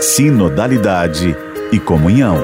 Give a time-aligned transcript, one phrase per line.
[0.00, 1.36] sinodalidade
[1.70, 2.38] e comunhão.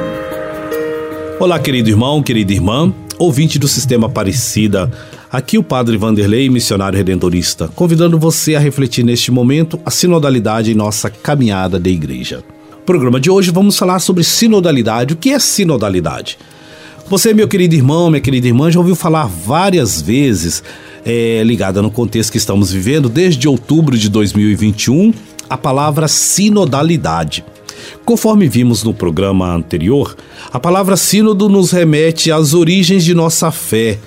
[1.41, 4.91] Olá, querido irmão, querida irmã, ouvinte do Sistema Aparecida.
[5.33, 10.75] Aqui o Padre Vanderlei, missionário redentorista, convidando você a refletir neste momento a sinodalidade em
[10.75, 12.45] nossa caminhada de igreja.
[12.70, 15.14] No programa de hoje vamos falar sobre sinodalidade.
[15.14, 16.36] O que é sinodalidade?
[17.09, 20.62] Você, meu querido irmão, minha querida irmã, já ouviu falar várias vezes,
[21.07, 25.14] é, ligada no contexto que estamos vivendo, desde outubro de 2021,
[25.48, 27.44] a palavra sinodalidade.
[28.04, 30.16] Conforme vimos no programa anterior,
[30.52, 33.98] a palavra sínodo nos remete às origens de nossa fé.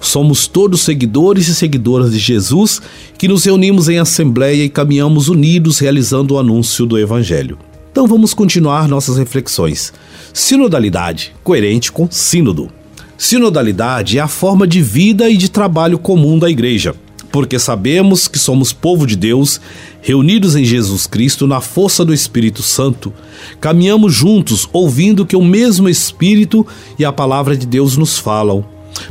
[0.00, 2.80] Somos todos seguidores e seguidoras de Jesus
[3.16, 7.58] que nos reunimos em assembleia e caminhamos unidos realizando o anúncio do Evangelho.
[7.90, 9.92] Então vamos continuar nossas reflexões.
[10.32, 12.70] Sinodalidade, coerente com sínodo.
[13.16, 16.94] Sinodalidade é a forma de vida e de trabalho comum da igreja
[17.30, 19.60] porque sabemos que somos povo de Deus,
[20.00, 23.12] reunidos em Jesus Cristo na força do Espírito Santo.
[23.60, 26.66] Caminhamos juntos, ouvindo que o mesmo Espírito
[26.98, 28.64] e a palavra de Deus nos falam.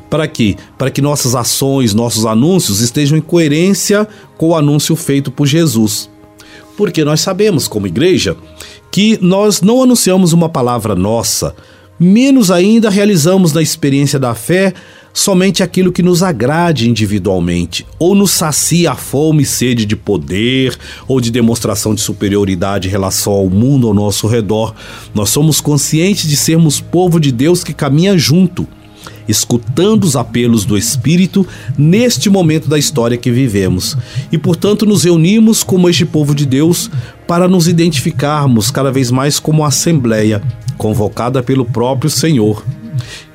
[0.09, 0.55] Para quê?
[0.77, 6.09] Para que nossas ações, nossos anúncios estejam em coerência com o anúncio feito por Jesus.
[6.75, 8.35] Porque nós sabemos, como igreja,
[8.91, 11.55] que nós não anunciamos uma palavra nossa,
[11.99, 14.73] menos ainda realizamos na experiência da fé
[15.17, 20.77] somente aquilo que nos agrade individualmente, ou nos sacia a fome e sede de poder
[21.07, 24.75] ou de demonstração de superioridade em relação ao mundo ao nosso redor.
[25.15, 28.67] Nós somos conscientes de sermos povo de Deus que caminha junto,
[29.27, 33.97] escutando os apelos do Espírito neste momento da história que vivemos.
[34.31, 36.91] E, portanto, nos reunimos como este povo de Deus
[37.27, 40.43] para nos identificarmos cada vez mais como Assembleia,
[40.77, 42.63] convocada pelo próprio Senhor.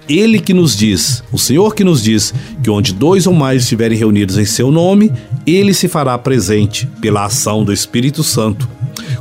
[0.08, 3.97] Ele que nos diz, o Senhor que nos diz, que onde dois ou mais estiverem
[3.97, 5.12] reunidos em seu nome,
[5.47, 8.69] ele se fará presente pela ação do Espírito Santo.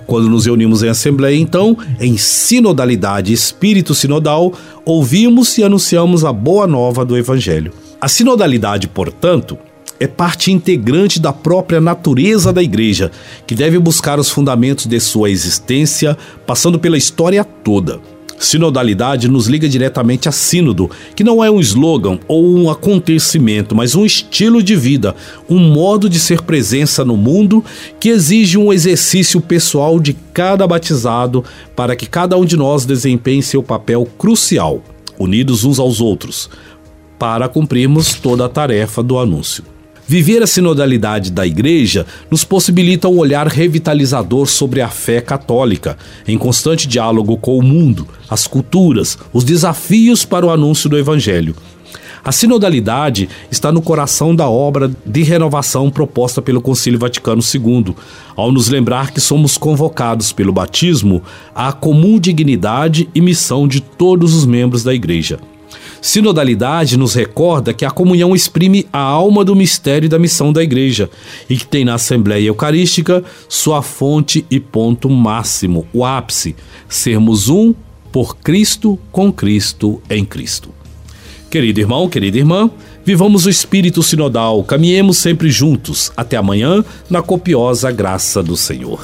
[0.07, 6.65] Quando nos reunimos em assembleia, então, em sinodalidade, espírito sinodal, ouvimos e anunciamos a boa
[6.65, 7.72] nova do Evangelho.
[8.00, 9.57] A sinodalidade, portanto,
[10.00, 13.11] é parte integrante da própria natureza da igreja,
[13.45, 16.17] que deve buscar os fundamentos de sua existência,
[16.47, 18.01] passando pela história toda.
[18.41, 23.94] Sinodalidade nos liga diretamente a sínodo, que não é um slogan ou um acontecimento, mas
[23.94, 25.16] um estilo de vida,
[25.47, 27.63] um modo de ser presença no mundo
[28.00, 33.44] que exige um exercício pessoal de cada batizado para que cada um de nós desempenhe
[33.44, 34.81] seu papel crucial,
[35.19, 36.50] unidos uns aos outros,
[37.19, 39.63] para cumprirmos toda a tarefa do anúncio.
[40.07, 45.97] Viver a sinodalidade da Igreja nos possibilita um olhar revitalizador sobre a fé católica,
[46.28, 51.56] em constante diálogo com o mundo, as culturas, os desafios para o anúncio do Evangelho.
[52.23, 57.95] A sinodalidade está no coração da obra de renovação proposta pelo Concílio Vaticano II,
[58.35, 61.23] ao nos lembrar que somos convocados pelo batismo
[61.56, 65.39] à comum dignidade e missão de todos os membros da Igreja.
[66.01, 70.63] Sinodalidade nos recorda que a comunhão exprime a alma do mistério e da missão da
[70.63, 71.07] igreja
[71.47, 76.56] e que tem na Assembleia Eucarística sua fonte e ponto máximo, o ápice,
[76.89, 77.75] sermos um
[78.12, 80.69] por Cristo, com Cristo, em Cristo.
[81.51, 82.72] Querido irmão, querida irmã,
[83.06, 86.12] vivamos o espírito sinodal, caminhemos sempre juntos.
[86.18, 89.00] Até amanhã, na copiosa graça do Senhor.